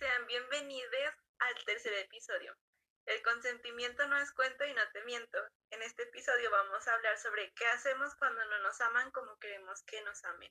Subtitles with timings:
[0.00, 2.56] Sean bienvenidos al tercer episodio.
[3.04, 5.36] El consentimiento no es cuento y no te miento.
[5.68, 9.82] En este episodio vamos a hablar sobre qué hacemos cuando no nos aman como queremos
[9.82, 10.50] que nos amen.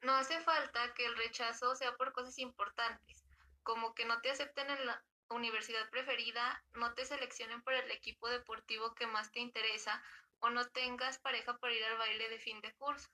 [0.00, 3.24] No hace falta que el rechazo sea por cosas importantes,
[3.62, 8.28] como que no te acepten en la universidad preferida, no te seleccionen por el equipo
[8.28, 10.02] deportivo que más te interesa
[10.40, 13.08] o no tengas pareja para ir al baile de fin de curso.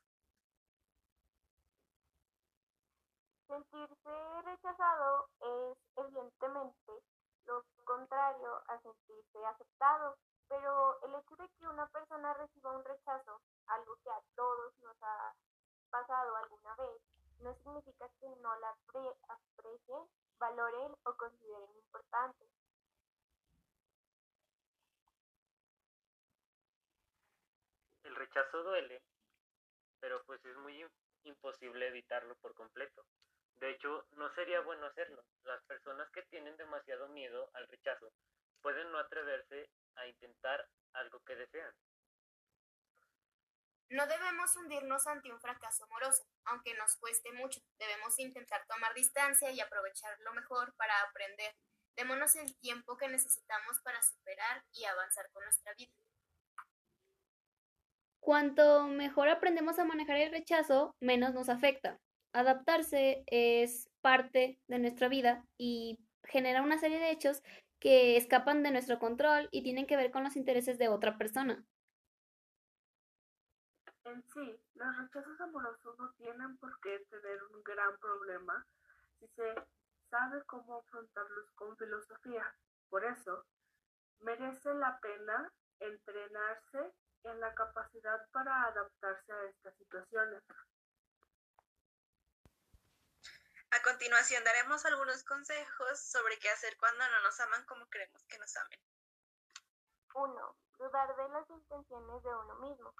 [3.52, 6.92] Sentirse rechazado es evidentemente
[7.44, 10.16] lo contrario a sentirse aceptado,
[10.48, 14.96] pero el hecho de que una persona reciba un rechazo, algo que a todos nos
[15.02, 15.34] ha
[15.90, 17.02] pasado alguna vez,
[17.40, 22.46] no significa que no la aprecien, valoren o consideren importante.
[28.04, 29.02] El rechazo duele,
[30.00, 30.90] pero pues es muy
[31.24, 33.04] imposible evitarlo por completo.
[33.62, 35.24] De hecho, no sería bueno hacerlo.
[35.44, 38.12] Las personas que tienen demasiado miedo al rechazo
[38.60, 41.72] pueden no atreverse a intentar algo que desean.
[43.90, 47.60] No debemos hundirnos ante un fracaso amoroso, aunque nos cueste mucho.
[47.78, 51.54] Debemos intentar tomar distancia y aprovechar lo mejor para aprender.
[51.94, 55.94] Démonos el tiempo que necesitamos para superar y avanzar con nuestra vida.
[58.18, 62.00] Cuanto mejor aprendemos a manejar el rechazo, menos nos afecta.
[62.32, 67.42] Adaptarse es parte de nuestra vida y genera una serie de hechos
[67.78, 71.64] que escapan de nuestro control y tienen que ver con los intereses de otra persona.
[74.04, 78.66] En sí, los rechazos amorosos no tienen por qué tener un gran problema
[79.18, 79.54] si se
[80.10, 82.44] sabe cómo afrontarlos con filosofía.
[82.88, 83.44] Por eso,
[84.20, 86.92] merece la pena entrenarse
[87.24, 90.42] en la capacidad para adaptarse a estas situaciones.
[93.72, 98.38] A continuación daremos algunos consejos sobre qué hacer cuando no nos aman como queremos que
[98.38, 98.78] nos amen.
[100.14, 100.56] 1.
[100.76, 102.92] Dudar de las intenciones de uno mismo.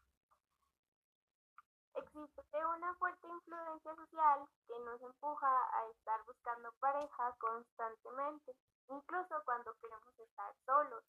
[1.92, 8.56] Existe una fuerte influencia social que nos empuja a estar buscando pareja constantemente,
[8.88, 11.04] incluso cuando queremos estar solos.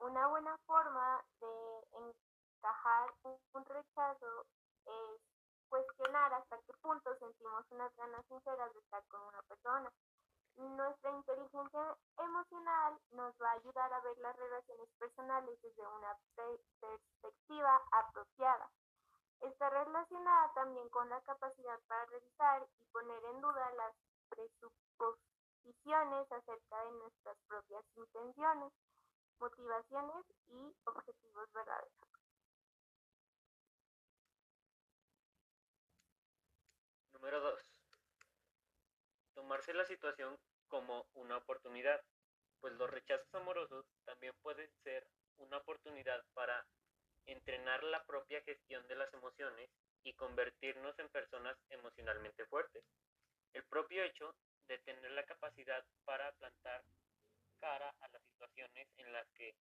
[0.00, 4.46] Una buena forma de encajar un rechazo
[4.86, 5.37] es
[5.68, 9.92] cuestionar hasta qué punto sentimos unas ganas sinceras de estar con una persona.
[10.56, 17.80] Nuestra inteligencia emocional nos va a ayudar a ver las relaciones personales desde una perspectiva
[17.92, 18.68] apropiada.
[19.40, 23.94] Está relacionada también con la capacidad para revisar y poner en duda las
[24.30, 28.72] presuposiciones acerca de nuestras propias intenciones,
[29.38, 32.07] motivaciones y objetivos verdaderos.
[37.38, 37.64] Número 2.
[39.34, 42.02] Tomarse la situación como una oportunidad,
[42.60, 45.06] pues los rechazos amorosos también pueden ser
[45.36, 46.66] una oportunidad para
[47.26, 49.70] entrenar la propia gestión de las emociones
[50.02, 52.82] y convertirnos en personas emocionalmente fuertes.
[53.52, 54.34] El propio hecho
[54.66, 56.82] de tener la capacidad para plantar
[57.60, 59.54] cara a las situaciones en las que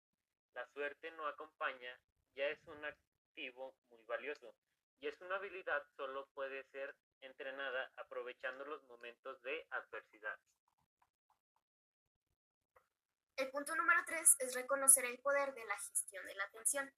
[0.56, 1.96] la suerte no acompaña
[2.34, 4.56] ya es un activo muy valioso
[5.00, 10.40] y es una habilidad solo puede ser entrenada aprovechando los momentos de adversidad.
[13.36, 16.92] El punto número 3 es reconocer el poder de la gestión de la atención.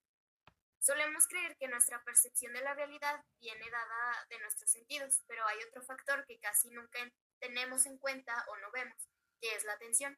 [0.80, 5.58] Solemos creer que nuestra percepción de la realidad viene dada de nuestros sentidos, pero hay
[5.68, 7.00] otro factor que casi nunca
[7.40, 9.10] tenemos en cuenta o no vemos,
[9.42, 10.18] que es la atención.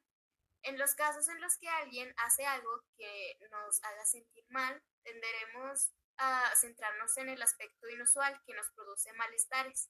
[0.62, 5.92] En los casos en los que alguien hace algo que nos haga sentir mal, tenderemos
[6.56, 9.90] centrarnos en el aspecto inusual que nos produce malestares.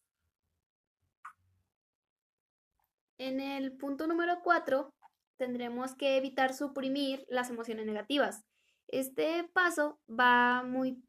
[3.17, 4.93] En el punto número 4,
[5.37, 8.43] tendremos que evitar suprimir las emociones negativas.
[8.87, 11.03] Este paso va muy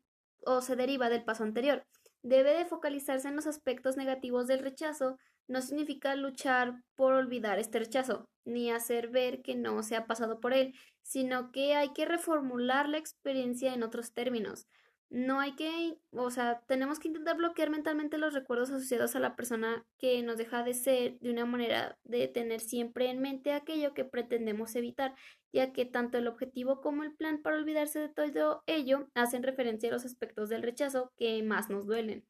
[0.45, 1.87] o se deriva del paso anterior.
[2.23, 5.19] Debe de focalizarse en los aspectos negativos del rechazo.
[5.49, 10.39] No significa luchar por olvidar este rechazo, ni hacer ver que no se ha pasado
[10.39, 14.69] por él, sino que hay que reformular la experiencia en otros términos
[15.13, 19.37] no hay que, o sea, tenemos que intentar bloquear mentalmente los recuerdos asociados a la
[19.37, 23.93] persona que nos deja de ser de una manera de tener siempre en mente aquello
[23.93, 25.15] que pretendemos evitar,
[25.53, 29.91] ya que tanto el objetivo como el plan para olvidarse de todo ello hacen referencia
[29.91, 32.27] a los aspectos del rechazo que más nos duelen.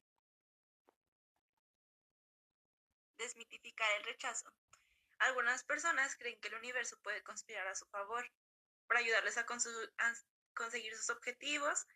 [3.17, 4.53] Desmitificar el rechazo.
[5.21, 8.29] Algunas personas creen que el universo puede conspirar a su favor
[8.89, 10.15] para ayudarles a, a
[10.55, 11.87] conseguir sus objetivos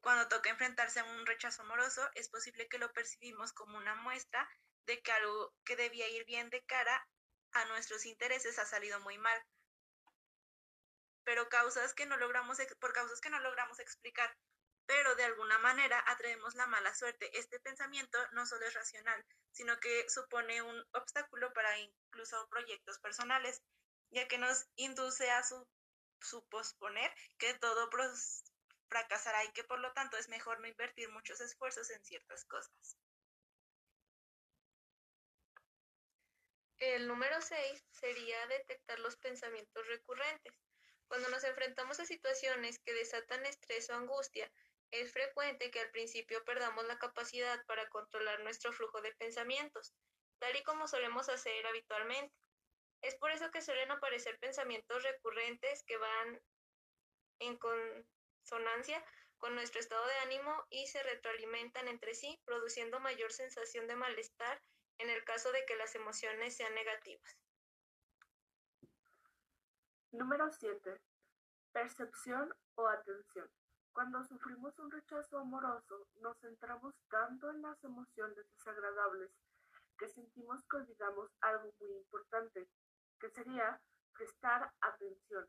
[0.00, 4.48] cuando toca enfrentarse a un rechazo amoroso, es posible que lo percibimos como una muestra
[4.86, 7.06] de que algo que debía ir bien de cara
[7.52, 9.44] a nuestros intereses ha salido muy mal.
[11.24, 14.34] Pero causas que no logramos, por causas que no logramos explicar,
[14.86, 17.38] pero de alguna manera atraemos la mala suerte.
[17.38, 23.62] Este pensamiento no solo es racional, sino que supone un obstáculo para incluso proyectos personales,
[24.10, 25.64] ya que nos induce a su,
[26.50, 27.88] posponer que todo
[28.90, 32.98] fracasará y que por lo tanto es mejor no invertir muchos esfuerzos en ciertas cosas.
[36.78, 40.54] El número 6 sería detectar los pensamientos recurrentes.
[41.08, 44.50] Cuando nos enfrentamos a situaciones que desatan estrés o angustia,
[44.90, 49.94] es frecuente que al principio perdamos la capacidad para controlar nuestro flujo de pensamientos,
[50.38, 52.34] tal y como solemos hacer habitualmente.
[53.02, 56.42] Es por eso que suelen aparecer pensamientos recurrentes que van
[57.40, 57.56] en
[58.50, 59.02] consonancia
[59.38, 64.60] con nuestro estado de ánimo y se retroalimentan entre sí, produciendo mayor sensación de malestar
[64.98, 67.38] en el caso de que las emociones sean negativas.
[70.12, 71.00] Número 7.
[71.72, 73.48] Percepción o atención.
[73.92, 79.30] Cuando sufrimos un rechazo amoroso, nos centramos tanto en las emociones desagradables
[79.96, 82.66] que sentimos que olvidamos algo muy importante,
[83.20, 83.80] que sería
[84.14, 85.48] prestar atención.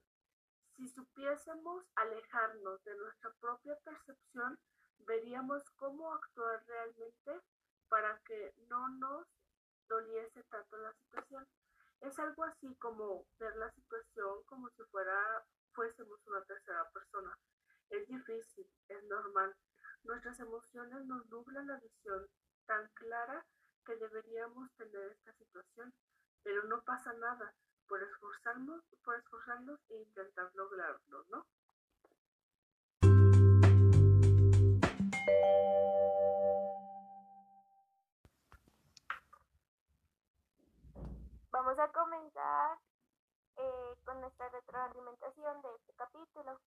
[0.76, 4.58] Si supiésemos alejarnos de nuestra propia percepción,
[5.00, 7.42] veríamos cómo actuar realmente
[7.90, 9.28] para que no nos
[9.88, 11.48] doliese tanto la situación.
[12.00, 17.38] Es algo así como ver la situación como si fuera fuésemos una tercera persona.
[17.90, 19.56] Es difícil, es normal.
[20.04, 22.28] Nuestras emociones nos nublan la visión
[22.66, 23.46] tan clara
[23.86, 25.94] que deberíamos tener esta situación,
[26.44, 27.54] pero no pasa nada
[27.92, 31.46] por esforzarnos, por esforzarnos e intentar lograrlo, ¿no?
[41.52, 42.78] Vamos a comenzar
[43.58, 46.62] eh, con nuestra retroalimentación de este capítulo.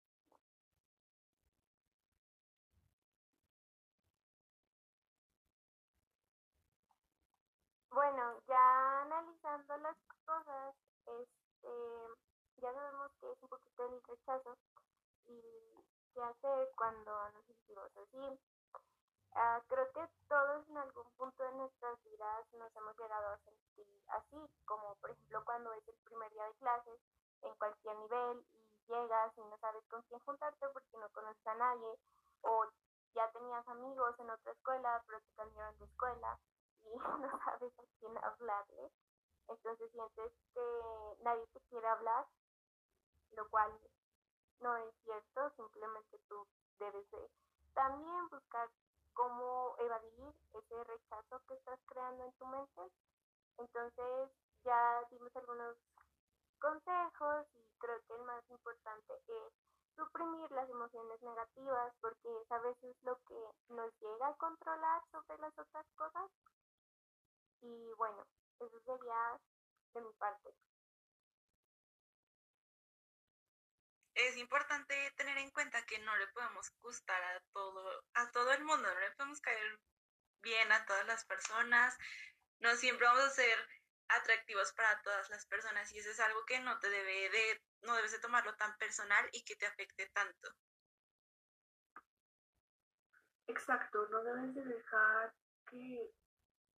[7.89, 9.97] Bueno, ya analizando las
[10.27, 10.75] cosas,
[11.07, 11.69] este,
[12.63, 14.57] ya sabemos es un poquito el rechazo
[15.27, 15.41] y
[16.13, 18.41] qué hacer cuando nos sentimos así.
[19.35, 23.87] Ah, creo que todos en algún punto de nuestras vidas nos hemos llegado a sentir
[24.09, 27.01] así, como por ejemplo cuando es el primer día de clases
[27.43, 31.55] en cualquier nivel y llegas y no sabes con quién juntarte porque no conoces a
[31.55, 31.99] nadie,
[32.43, 32.67] o
[33.15, 36.39] ya tenías amigos en otra escuela pero te cambiaron de escuela
[36.85, 38.91] y no sabes a quién hablarle.
[39.49, 40.61] Entonces sientes que
[41.23, 42.27] nadie te quiere hablar,
[43.37, 43.71] lo cual
[44.61, 46.47] no es cierto, simplemente tú
[46.79, 47.31] debes de
[47.75, 48.69] también buscar
[49.15, 52.83] cómo evadir ese rechazo que estás creando en tu mente.
[53.59, 54.31] Entonces
[54.65, 55.77] ya dimos algunos
[56.59, 59.53] consejos y creo que el más importante es
[59.97, 65.39] suprimir las emociones negativas porque es a veces lo que nos llega a controlar sobre
[65.39, 66.31] las otras cosas
[67.61, 68.27] y bueno,
[68.61, 69.41] eso sería
[69.95, 70.55] de mi parte.
[74.15, 78.65] Es importante tener en cuenta que no le podemos gustar a todo, a todo el
[78.65, 79.81] mundo, no le podemos caer
[80.41, 81.97] bien a todas las personas,
[82.61, 83.59] no siempre vamos a ser
[84.09, 87.97] atractivos para todas las personas y eso es algo que no te debe de, no
[87.97, 90.49] debes de tomarlo tan personal y que te afecte tanto.
[93.47, 95.35] Exacto, no debes de dejar
[95.71, 96.11] que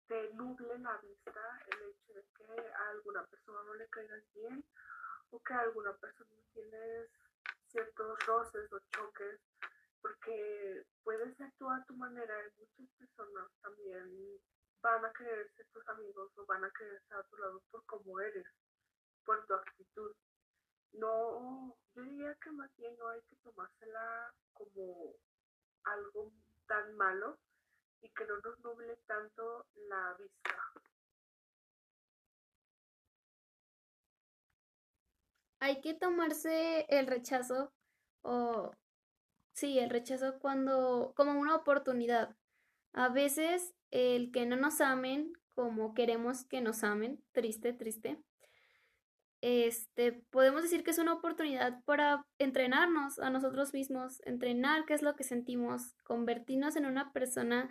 [0.08, 4.63] te nuble la vista el hecho de que a alguna persona no le caigas bien
[5.32, 7.10] o que a alguna persona tienes
[7.75, 9.41] ciertos roces o choques
[10.01, 14.39] porque puedes actuar a tu manera y muchas personas también
[14.82, 18.17] van a querer ser tus amigos o van a estar a tu lado por cómo
[18.22, 18.46] eres,
[19.25, 20.15] por tu actitud.
[20.94, 25.13] No, yo diría que más bien no hay que tomársela como
[25.84, 26.32] algo
[26.67, 27.38] tan malo,
[28.01, 30.55] y que no nos nuble tanto la vista.
[35.59, 37.74] Hay que tomarse el rechazo
[38.21, 38.71] o
[39.53, 42.35] sí, el rechazo cuando como una oportunidad.
[42.93, 48.19] A veces el que no nos amen como queremos que nos amen, triste, triste.
[49.41, 55.01] Este, podemos decir que es una oportunidad para entrenarnos a nosotros mismos, entrenar qué es
[55.01, 57.69] lo que sentimos, convertirnos en una persona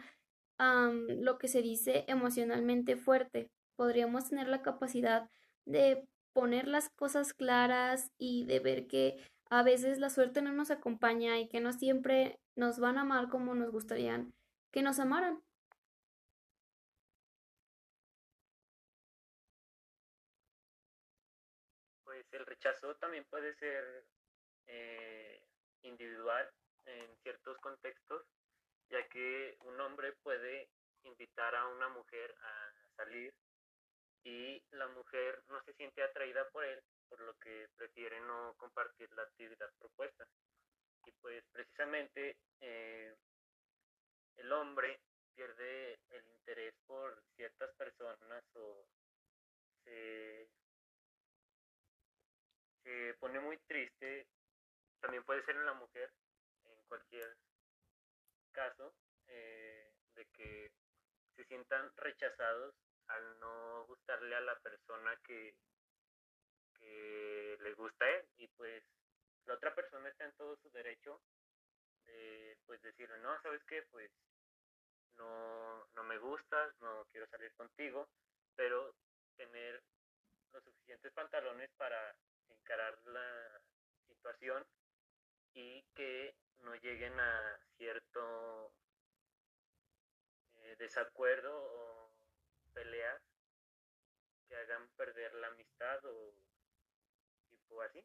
[0.58, 3.50] lo que se dice emocionalmente fuerte.
[3.76, 5.28] Podríamos tener la capacidad
[5.64, 10.70] de poner las cosas claras y de ver que a veces la suerte no nos
[10.70, 14.26] acompaña y que no siempre nos van a amar como nos gustaría
[14.72, 15.40] que nos amaran.
[22.04, 24.04] Pues el rechazo también puede ser
[24.66, 25.40] eh,
[25.82, 26.50] individual
[26.86, 28.26] en ciertos contextos,
[28.90, 30.68] ya que un hombre puede
[31.04, 33.32] invitar a una mujer a salir
[34.24, 39.10] y la mujer no se siente atraída por él, por lo que prefiere no compartir
[39.12, 40.26] la actividad propuesta.
[41.06, 43.14] Y pues precisamente eh,
[44.36, 45.00] el hombre
[45.34, 48.86] pierde el interés por ciertas personas o
[49.84, 50.48] se,
[52.82, 54.26] se pone muy triste,
[55.00, 56.10] también puede ser en la mujer,
[56.64, 57.36] en cualquier
[58.52, 58.94] caso,
[59.26, 60.70] eh, de que
[61.36, 62.74] se sientan rechazados
[63.08, 65.54] al no gustarle a la persona que,
[66.78, 68.26] que le gusta a él.
[68.36, 68.82] Y pues
[69.46, 71.20] la otra persona está en todo su derecho
[72.06, 74.10] de pues decirle no sabes qué pues
[75.16, 78.08] no no me gustas no quiero salir contigo
[78.56, 78.94] pero
[79.36, 79.82] tener
[80.52, 82.14] los suficientes pantalones para
[82.48, 83.60] encarar la
[84.08, 84.64] situación
[85.54, 88.72] y que no lleguen a cierto
[90.56, 91.83] eh, desacuerdo
[92.74, 93.22] peleas
[94.48, 96.34] que hagan perder la amistad o
[97.48, 98.04] tipo así.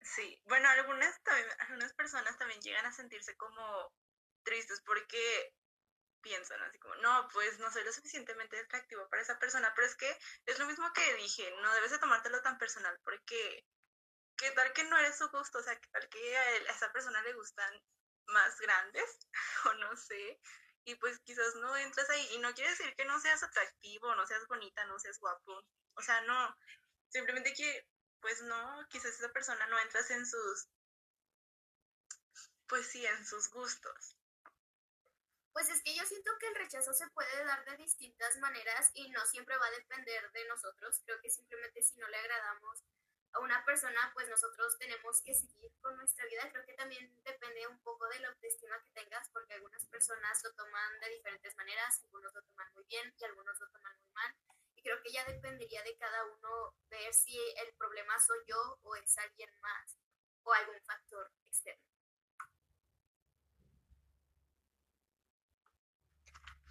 [0.00, 3.92] Sí, bueno, algunas, también, algunas personas también llegan a sentirse como
[4.44, 5.52] tristes porque
[6.22, 9.96] piensan así como, no, pues no soy lo suficientemente atractivo para esa persona, pero es
[9.96, 13.64] que es lo mismo que dije, no debes de tomártelo tan personal porque
[14.36, 16.72] qué tal que no eres su gusto, o sea, qué tal que a, él, a
[16.72, 17.74] esa persona le gustan
[18.28, 19.18] más grandes
[19.66, 20.40] o no sé,
[20.86, 24.24] y pues quizás no entras ahí y no quiere decir que no seas atractivo, no
[24.24, 25.62] seas bonita, no seas guapo,
[25.94, 26.56] o sea, no,
[27.08, 27.86] simplemente que
[28.20, 30.68] pues no, quizás esa persona no entras en sus,
[32.68, 34.16] pues sí, en sus gustos.
[35.52, 39.08] Pues es que yo siento que el rechazo se puede dar de distintas maneras y
[39.10, 41.00] no siempre va a depender de nosotros.
[41.04, 42.84] Creo que simplemente si no le agradamos
[43.76, 46.50] persona, pues nosotros tenemos que seguir con nuestra vida.
[46.50, 50.54] Creo que también depende un poco de la autoestima que tengas, porque algunas personas lo
[50.54, 54.34] toman de diferentes maneras, algunos lo toman muy bien y algunos lo toman muy mal.
[54.76, 58.96] Y creo que ya dependería de cada uno ver si el problema soy yo o
[58.96, 59.98] es alguien más
[60.44, 61.84] o algún factor externo.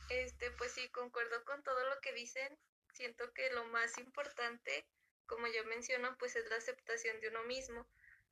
[0.10, 2.58] Este, pues sí, concuerdo con todo lo que dicen.
[2.94, 4.88] Siento que lo más importante,
[5.26, 7.88] como yo menciono, pues es la aceptación de uno mismo.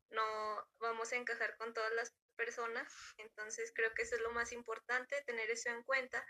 [0.10, 0.24] No
[0.80, 5.22] vamos a encajar con todas las personas, entonces creo que eso es lo más importante,
[5.24, 6.26] tener eso en cuenta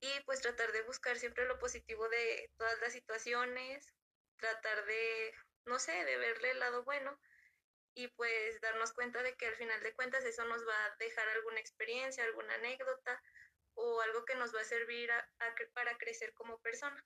[0.00, 3.94] y pues tratar de buscar siempre lo positivo de todas las situaciones,
[4.36, 5.34] tratar de,
[5.66, 7.18] no sé, de verle el lado bueno
[7.94, 11.28] y pues darnos cuenta de que al final de cuentas eso nos va a dejar
[11.30, 13.20] alguna experiencia, alguna anécdota
[13.74, 15.10] o algo que nos va a servir
[15.72, 17.04] para crecer como persona.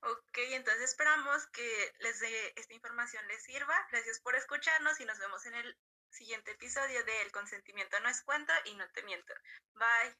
[0.00, 3.74] Ok, entonces esperamos que les de esta información les sirva.
[3.90, 5.76] Gracias por escucharnos y nos vemos en el
[6.10, 9.34] siguiente episodio de El consentimiento no es cuento y no te miento.
[9.74, 10.16] Bye.